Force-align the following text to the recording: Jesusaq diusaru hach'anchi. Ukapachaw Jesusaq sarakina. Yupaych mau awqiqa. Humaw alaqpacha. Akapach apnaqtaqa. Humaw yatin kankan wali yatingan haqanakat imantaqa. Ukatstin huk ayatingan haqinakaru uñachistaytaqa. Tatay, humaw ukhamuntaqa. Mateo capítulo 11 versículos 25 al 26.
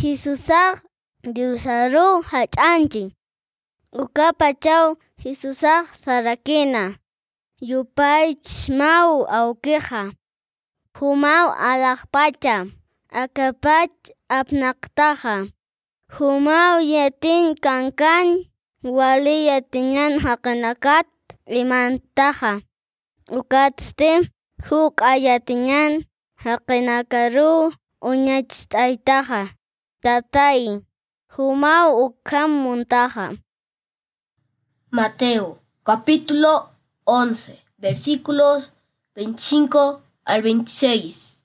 Jesusaq 0.00 0.80
diusaru 1.34 2.24
hach'anchi. 2.30 3.12
Ukapachaw 3.92 4.96
Jesusaq 5.20 5.92
sarakina. 5.92 6.84
Yupaych 7.60 8.72
mau 8.80 9.28
awqiqa. 9.28 10.02
Humaw 10.96 11.46
alaqpacha. 11.52 12.56
Akapach 13.12 13.92
apnaqtaqa. 14.38 15.52
Humaw 16.16 16.80
yatin 16.80 17.52
kankan 17.64 18.48
wali 18.96 19.52
yatingan 19.52 20.12
haqanakat 20.24 21.12
imantaqa. 21.44 22.64
Ukatstin 23.28 24.32
huk 24.64 24.96
ayatingan 25.12 26.08
haqinakaru 26.40 27.76
uñachistaytaqa. 28.00 29.59
Tatay, 30.02 30.80
humaw 31.36 31.88
ukhamuntaqa. 32.04 33.26
Mateo 34.90 35.58
capítulo 35.84 36.70
11 37.04 37.62
versículos 37.76 38.72
25 39.14 40.00
al 40.24 40.40
26. 40.42 41.39